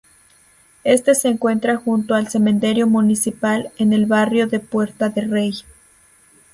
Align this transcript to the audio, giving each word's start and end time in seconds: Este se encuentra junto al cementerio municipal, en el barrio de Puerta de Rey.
Este 0.83 1.13
se 1.13 1.27
encuentra 1.27 1.75
junto 1.77 2.15
al 2.15 2.27
cementerio 2.27 2.87
municipal, 2.87 3.71
en 3.77 3.93
el 3.93 4.07
barrio 4.07 4.47
de 4.47 4.59
Puerta 4.59 5.09
de 5.09 5.21
Rey. 5.27 5.53